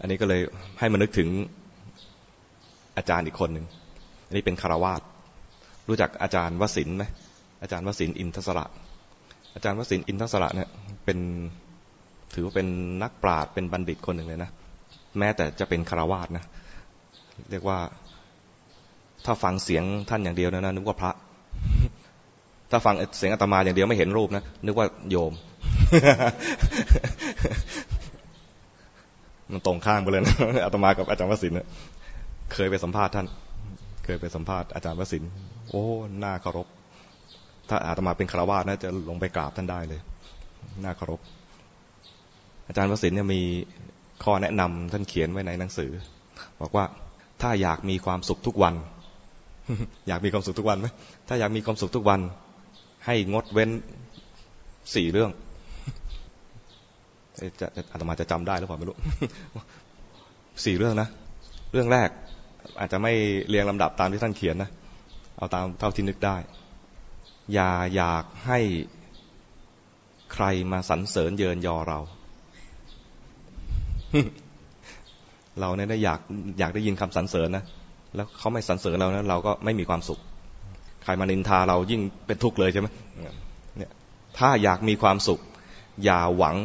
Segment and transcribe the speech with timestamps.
[0.00, 0.40] อันนี้ก็เลย
[0.78, 1.28] ให้มานึกถึง
[2.96, 3.66] อาจารย์อีกคนหนึ่ง
[4.26, 5.02] อันนี้เป็นคารวาส
[5.88, 7.04] รู้จักอาจารย์วสินไหม
[7.62, 8.66] อาจารย์วสินอินทศระ
[9.54, 10.68] อาจารย์วสินอินทศระเนี่ย
[11.04, 11.18] เป็น
[12.34, 12.68] ถือว่าเป็น
[13.02, 14.50] นักปราชญ์เป็นบัณฑิตคนหนึ่งเลยนะ
[15.18, 16.44] แม้แต่จะเป็นคารวาสนะ
[17.50, 17.78] เรียกว่า
[19.24, 21.12] ถ้าฟังเสียงท่านอย่างเดียวนะนึกว่าพระ
[22.70, 25.32] ถ้าฟังเสียงอาตมาอย่างเดียวไม่เห็นรูปนะนึกว่าโยม
[29.52, 30.34] มันตรงข้ามไปเลยนะ
[30.64, 33.26] อาตมากับอาจารย์วศินเคยไปสัมภาษณ์ท่าน
[34.04, 35.24] เคยไปสัมภาษณ์อาจารย์วศิน
[35.70, 36.66] โอ้น่าเคารพ
[37.68, 41.20] ถ้าอาตมาเป็นฆราวาสนะจะลงไปกราบท่านได้เลยน่าเคารพ
[42.68, 43.42] อาจารย์วศินเนี่ยมี
[44.24, 45.90] ข้อแนะนำท่านเขียนไว้ในหนังสือ
[46.60, 46.84] บอกว่า
[47.42, 48.74] ถ้าอยากมีความสุขทุกวัน
[50.08, 50.86] อยากมีความสุขทุกวันไหม
[51.28, 52.20] ถ้าอยากมีความสุขทุกวัน
[53.06, 53.70] ให้งดเว้น
[54.94, 55.30] สี่เรื่อง
[57.60, 58.96] จะอาตมาจะจำได้หรือเปล่าไม่รู้
[60.64, 61.08] สี่เรื่องนะ
[61.72, 62.08] เรื่องแรก
[62.80, 63.12] อาจจะไม่
[63.48, 64.70] เรียงลำดับตามที่ท่านเขียนนะ
[65.36, 66.36] เอาตามเท่าที่นึกได้
[67.54, 68.60] อย่าอยากให้
[70.32, 71.98] ใครมาสรรเสริญเยินยอเรา
[75.60, 76.20] เราเนี่ยได้อยาก
[76.58, 77.64] อยากได้ยินคำสรรเสริญนะ
[78.16, 80.20] แล้วเขาไม่สรรเสริญเรานะเราก็ไม่มีความสุข
[81.04, 82.88] ใครมานินทาเรายิ่งเป็นทุกข์เลยใช่ไหม
[83.76, 83.92] เนี่ย
[84.38, 85.40] ถ้าอยากมีความสุข
[86.04, 86.56] อย่าหวัง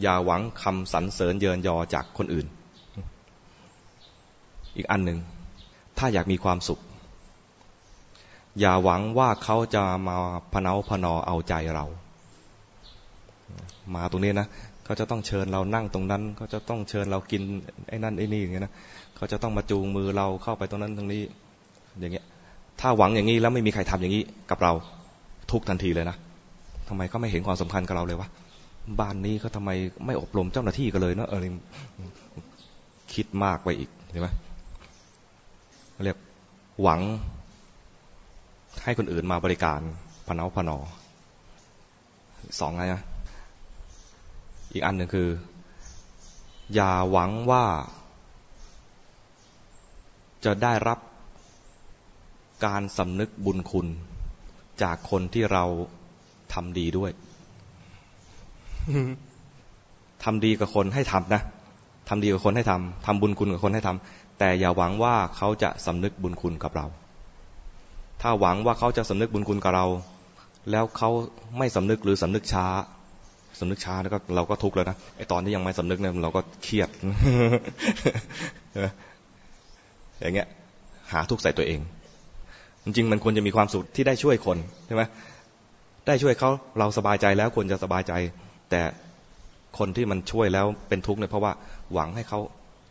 [0.00, 2.46] อย่าหวังคำสรรเสริญเยินยอจากคนอื่น
[4.76, 5.18] อีกอันหนึ่ง
[5.98, 6.80] ถ้าอยากมีความสุข
[8.60, 10.16] อย่าหวังว่าเขาจะมา
[10.52, 11.86] พเนาพนอเอาใจเรา
[13.94, 14.46] มาตรงนี้นะ
[14.84, 17.42] เขาจะต้องเชิญเรานั่งตรงนั้นเขาจะต้องเชิญเรากิน
[17.88, 18.72] ไอ้นั่นไอ้นี่อย่างเงี้ยนะ
[19.16, 21.22] เขาจะต้องมาจูงมือเราเข้าไปตรงนั้นตรงนี้
[22.00, 22.24] อย่างเงี้ย
[22.80, 24.72] ถ้าหวังอย่างนี้แล้วไม่มีใครทำอย่างนี้กับเรา
[25.50, 26.16] ทุกทันทีเลยนะ
[26.88, 28.28] ทำไมเขาไม่เห็นความสำคัญกับเราเลยวะ
[29.00, 29.70] บ้านนี้เขาทาไม
[30.06, 31.40] ไม่อบรมเจ้าหน้าที่กันเลยเนาะเออ
[33.14, 34.28] คิดมากไปอีกเห็นไหม
[36.04, 36.18] เรียก
[36.82, 37.00] หวัง
[38.84, 39.80] ให้คนอื่นมาบริการ
[40.26, 40.78] พนาพนอ
[42.60, 43.02] สองไงนะ
[44.72, 45.28] อีกอันหนึ่งคือ
[46.74, 47.64] อย่าหวังว่า
[50.44, 50.98] จะได้รับ
[52.66, 53.86] การสำนึกบุญคุณ
[54.82, 55.64] จากคนที่เรา
[56.52, 57.10] ทำดีด้วย
[60.24, 61.42] ทำดีกับคนให้ทำนะ
[62.08, 66.86] ทำดีกับคนให้ทำทำบุญคุณกับคนให้ทำแต่อย่าหวังว่าเขาจะสำนึกบุญคุณกับเรา
[68.20, 69.86] ถ้าหวังว่าเขาจะสำนึกบุญคุณกับเรา
[70.70, 71.10] แล้วเขา
[71.58, 72.66] ไม่สำนึกหรือสำนึกช้า
[73.60, 76.88] สำนึกช้าแล้วก็เราก็ทุกข์แล้วนะไอตอนที่ยังไม่สำนึกเนี่ยเราก็เครียด
[80.20, 80.48] อย่างเงี้ย
[81.12, 81.80] หาทุกข์ใส่ตัวเอง
[82.84, 85.02] จริงๆมันควรจะมีความสุขที่ได้ช่วยคนใช่ไหม
[86.06, 88.12] ได้ช่วยเขาเราสบายใจแล้วควรจะสบายใจ
[88.72, 88.82] แต่
[89.78, 91.52] คนที่มันช่วยแล้วเป็นทุกข์เนี่ยเพราะว่า
[91.92, 92.40] หวังให้เขา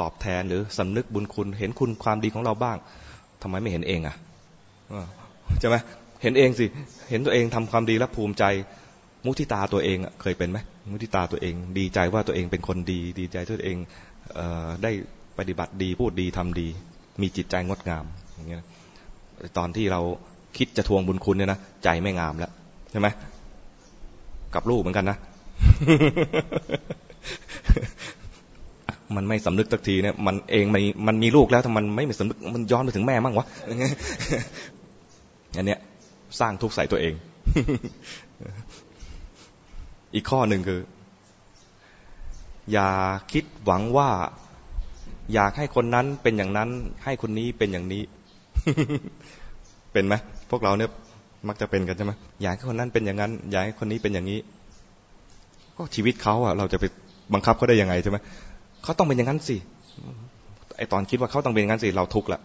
[0.00, 2.76] ตอบแทนหรือสำนึกบุญคุณ เห็นคุณความดีของเราบ้าง
[3.42, 4.16] ทำไมไม่เห็นเองอะ
[5.60, 5.76] ใช่ไหม
[6.22, 6.66] เห็นเองสิ
[7.10, 8.44] เห็นตัวเองทำความดีแล้วภูมิใจ
[9.24, 10.58] มุทิตาตัวเองเคยเป็นไหม
[10.90, 13.76] มุทิตาตัวเอง ดีใจว่าตัวเองเป็นคนดี ดีใจตัวเอง
[14.82, 14.92] ได้
[15.38, 16.68] ปฏิบัติดีพูดดีทำดี
[17.22, 18.04] มีจิตใจงดงาม
[18.34, 18.64] อย่างเงี้ย
[19.58, 20.00] ตอนที่เรา
[20.56, 22.52] คิดจะทวงบุญคุณเนี่ยนะใจไม่งามแล้ว
[22.90, 23.08] ใช่ไหม
[24.54, 25.18] กับลูกเหมือนกันนะ
[29.16, 33.46] มันไม่สำนึกสักทีเนี่ยมันเองมันมันมีลูกแล้วถ้ามันไม่มีสำนึกมันย้อนไปถึงแม่มั่งวะ
[35.56, 35.80] อันเนี้ย
[36.40, 37.14] สร้างทุกข์ใส่ตัวเอง
[40.14, 40.80] อีกข้อหนึ่งคือ
[42.72, 42.88] อย่า
[43.32, 44.10] คิดหวังว่า
[45.34, 46.68] อยากให้คนนั้นเป็นอย่างนั้น
[47.04, 48.02] ให้คนนี้เป็นอย่างนี้
[49.92, 50.14] เป็นไหม
[50.50, 50.90] พวกเราเนี่ย
[51.48, 54.38] มักจะเป็นกันใช่ไหมอยากให้คนนั้นเป็นอย่างนั้น อยากให้คนนี้เป็นอย่างนี้
[55.76, 56.84] ก็ชีวิตเขาอะเราจะไป
[57.34, 58.18] บังคับเขาได้ยังไงใช่ไหม
[58.82, 59.56] เขาต้องเป็นอย่างนั้นสิ
[60.78, 62.40] ไอตอนคิดว่าเขาต้องเป็นอย่างนั้นสิเราทุกข์ละ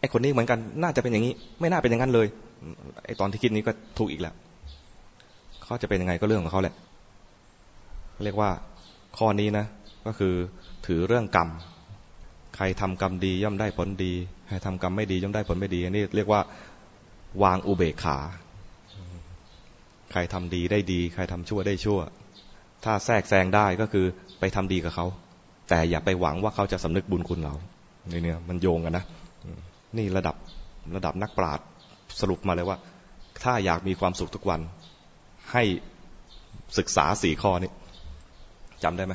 [0.00, 2.26] ไอคนนี้เหมือนกันน่าจะเป็นอย่างนี้ ไม่น่าเป็นอย่างนั้นเลย
[3.06, 4.34] ไอตอนที่คิดนี้ก็ทุกข์อีกแล้ว
[5.62, 6.74] เขาจะเป็นยังไงก็เรื่องของเขาแหละ
[8.24, 8.50] เรียกว่า
[9.18, 9.66] ข้อนี้นะ
[10.06, 10.34] ก็คือ
[10.86, 11.48] ถือเรื่องกรรม
[12.56, 14.12] ใครทำกรรมดีย่อมได้ผลดี
[14.48, 16.40] ใครทำกรรมไม่ดีย่อมได้ผลไม่ดีอันนี้เรียกว่า
[17.42, 18.18] วางอุเบกขา
[20.10, 21.98] ใครทำดีได้ดี ใครทำชั่วได้ชั่ว
[22.84, 24.04] ถ้าแทรกแซงได้ก็คือ
[24.40, 25.06] ไปทำดีกับเขา
[25.68, 27.54] แต่อย่าไปหวังว่าเขาจะสำนึกบุญคุณเรา
[28.12, 29.04] นี่เนี่ยมันโยงกันนะ
[29.96, 30.36] นี่ระดับ
[30.96, 31.66] ระดับนักปราชญ์
[32.20, 32.78] สรุปมาเลยว่า
[33.42, 34.60] ถ้าอยากมีความสุขทุกวัน
[35.52, 35.62] ให้
[36.78, 37.70] ศึกษาสี่ข้อนี้
[38.84, 39.14] จำได้ไหม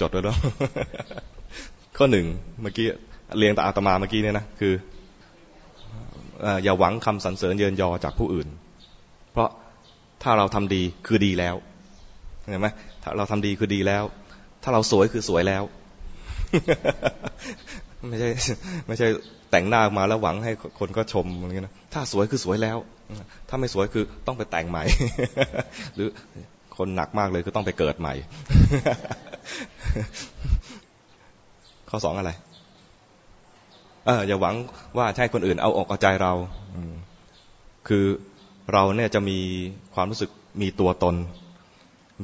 [0.00, 0.36] จดไว้แล้ว
[1.96, 2.26] ข้อหนึ่ง
[2.62, 2.86] เมื่อกี้
[3.38, 4.74] เรียงตาอาตมาเมื่อกี้เนี่ยนะคือ
[6.62, 8.48] อย่าหวังคำสรรเสริญเยินยอจากผู้อื่น
[9.32, 9.48] เพราะ
[10.28, 11.54] ถ้าเราทำดีคือดีแล้ว
[12.48, 12.68] เห็นไหม
[13.02, 14.04] ถ้าเราทำดีคือดีแล้ว
[14.62, 15.62] ถ้าเราสวยคือสวยแล้ว
[18.08, 18.28] ไม่ใช่
[18.86, 19.06] ไม่ใช่
[19.50, 22.78] แต่งหน้ามาแล้วหวังให้คนก็ชมอะไรเงี้ยนะถ้าสวยคือสวยแล้ว
[23.48, 24.84] ถ้าไม่สวยคือต้องไปแต่งใหม่
[25.94, 26.08] หรือ
[26.76, 28.14] คนหนักมากเลยคือต้องไปเกิดใหม่
[31.90, 32.30] ข้อสองอะไร
[34.06, 34.54] เอออย่าหวัง
[34.96, 36.32] ว่าให้คนอื่นเอาอกเอาใจเรา
[37.88, 38.04] คือ
[38.72, 39.38] เราเนี่ยจะมี
[39.94, 40.30] ความรู้สึก
[40.62, 41.14] มีตัวตน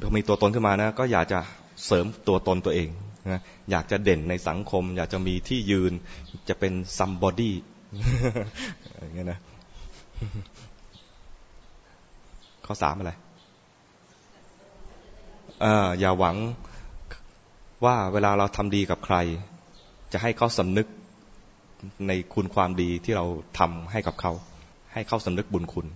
[0.01, 1.39] พอมีตัวตนขึ้นมานะก็อยากจะ
[1.85, 2.89] เสริมตัวตนตัวเอง
[3.31, 3.41] นะ
[3.71, 5.93] อยากจะเด่นในสังคม อยากจะมีที่ยืน
[6.49, 7.51] จะเป็น somebody
[9.01, 9.39] อย่างเงี้ยนะ
[12.65, 13.11] ข้อสามอะไร
[15.63, 15.65] อ
[15.99, 16.35] อย่าหวัง
[17.85, 19.17] ว่าเวลาเราทำดีกับใคร
[20.13, 20.87] จะให้เขาสำนึก
[22.07, 23.25] ในคุณความดีที่เรา
[23.59, 24.31] ทำให้กับเขา
[24.93, 25.87] ให้เขาสำนึกบุญคุณ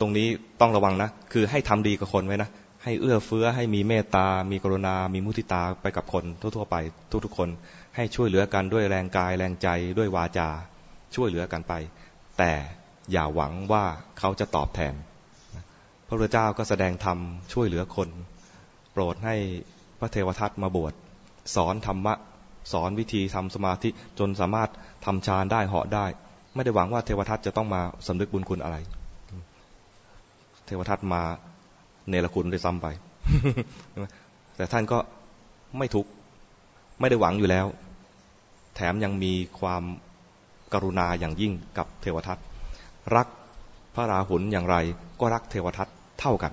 [0.00, 0.28] ตรงนี้
[0.60, 2.50] ต้องระวังนะ คือให้ทำดีกับคนไว้นะ
[2.84, 6.76] ให้เอื้อเฟื้อ ให้มีเมตตา มีกรุณา มีมุทิตาไปกับคนทั่วๆไป
[7.24, 7.48] ทุกๆคน
[7.96, 9.68] ให้ช่วยเหลือกันด้วยแรงกายแรงใจ
[9.98, 10.48] ด้วยวาจา
[11.14, 11.72] ช่วยเหลือกันไป
[12.38, 12.52] แต่
[13.12, 13.84] อย่าหวังว่า
[14.18, 14.94] เขาจะตอบแทน
[16.06, 17.18] พระพุทธเจ้าก็แสดงธรรม
[17.52, 18.08] ช่วยเหลือคน
[18.92, 19.34] โปรดให้
[19.98, 20.92] พระเทวทัตมาบวช
[21.54, 22.14] สอนธรรมะ
[22.72, 23.88] สอนวิธีทำสมาธิ
[24.18, 24.70] จนสามารถ
[25.04, 26.06] ทำฌานได้เหาะได้
[26.54, 28.76] ไม่ได้หวังว่าเทวทัตจะต้องมาสำนึกบุญคุณอะไร
[30.66, 31.22] เทวทัตมา
[32.08, 32.86] เนรคุณด้วยซ้ำไป
[34.56, 34.98] แต่ท่านก็
[35.78, 36.10] ไม่ทุกข์
[37.00, 37.66] ไม่ได้หวังอยู่แล้ว
[38.74, 39.82] แถมยังมีความ
[40.72, 42.38] กรุณาอย่างยิ่งกับเทวทัต
[43.16, 43.28] รัก
[43.94, 44.76] พระราหุลอย่างไร
[45.20, 45.88] ก็รักเทวทัต
[46.20, 46.52] เท่ากัน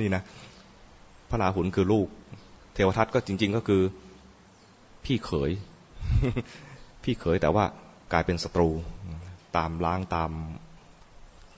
[0.00, 0.22] นี่นะ
[1.30, 2.08] พระราหุลคือลูก
[2.74, 3.82] เทวทัตก็จริง ๆ ก็คือ
[5.04, 5.50] พี่เขย
[7.04, 7.64] พี่เขยแต่ว่า
[8.12, 8.68] กลายเป็นศัตรู
[9.56, 10.30] ตามล้างตาม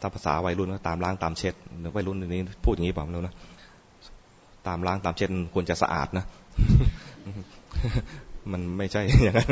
[0.03, 1.55] ถ้าภาษาวัยรุ่นก็ตามล้างตามเช็ด
[1.97, 3.35] วัยรุ่นนี้พูดอย่างนี้เปล่าไม่รู้นะ
[4.67, 6.25] ตามล้างตามเช็ดควรจะสะอาดนะ
[8.53, 9.49] มันไม่ใช่อย่างนั้น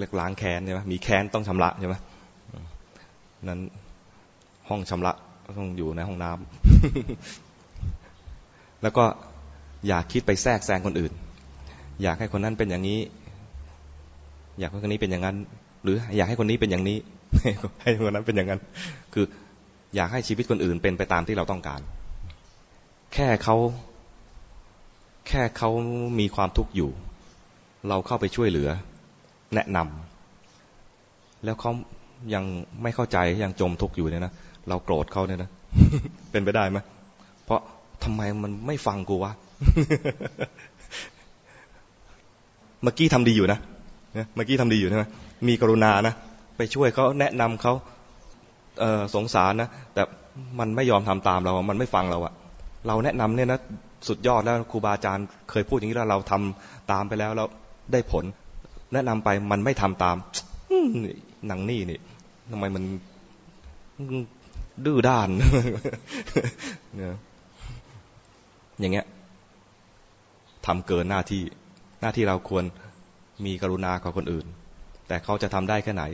[0.00, 1.94] เรียกล้างแค้นใช่ไหมมีแค้นต้องชำระใช่ไหม
[3.48, 3.60] นั้น
[4.68, 5.12] ห้องชำระ
[5.58, 9.04] ต้องอยู่ในห้องน้ำแล้วก็
[9.86, 11.12] อย่าคิดไปแทรกแซงคนอื่น
[12.02, 13.00] อยากให้คนนั้นเป็นอย่างนี้
[14.58, 15.36] อยากให้คนนี้เป็นอย่างนั้น
[15.84, 16.98] หรืออยากให้คนนี้เป็นอย่างนี้
[17.82, 18.60] ให้คนนั้นเป็นอย่างนั้น
[19.14, 19.24] คือ
[19.96, 21.80] อยากให้ชีวิตคนอื่นเป็นไปตามที่เราต้องการ
[23.14, 23.56] แค่เขา
[25.28, 25.70] แค่เขา
[26.18, 26.90] มีความทุกข์อยู่
[27.88, 28.68] เราเข้าไปช่วยเหลือ
[29.54, 31.70] แนะนำแล้วเขา
[32.34, 32.44] ยัง
[32.82, 34.32] ไม่เข้าใจยังจมทุกข์อยู่เนี่ยนะ
[34.68, 35.50] เราโกรธเขาเนี่ยนะ
[36.30, 36.78] เป็นไปได้ไหม
[37.44, 37.60] เพราะ
[38.04, 39.32] ทำไมมันไม่ฟังกูวะ
[42.82, 43.58] เมื่อกี้ทำดีอยู่นะ
[44.34, 45.04] เมื่อกี้ทำดีอยู่ใช่ไหม
[45.48, 46.14] มีกรุณานะ
[46.56, 47.72] ไปช่วยเขาแนะนำเขา
[48.78, 50.02] เสงสารนะแต่
[50.58, 52.34] มันไม่ยอมทำตามเรา มันไม่ฟังเราอะ
[52.86, 53.60] เราแนะนำเนี่ยนะ
[54.08, 57.48] สุดยอดแล้วครูบาอาจารย์เคยพูดอย่างนี้แล้วเราทำตามไปแล้วแล้ว
[57.92, 58.24] ได้ผล
[58.92, 60.16] แนะนำไปมันไม่ทำตาม
[61.48, 62.00] หนังนี่นี่
[62.50, 62.84] ทำไมมัน
[64.84, 67.16] ดื้อด้านเนี่ย
[68.80, 69.06] อย่างเงี้ย
[70.66, 71.42] ทำเกินหน้าที่
[72.00, 72.64] หน้าที่เราควร
[73.44, 74.46] มีกรุณากับคนอื่น
[75.08, 76.04] แต่เขาจะทำได้แค่ไหน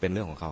[0.00, 0.50] เป็นเรื่องของเขา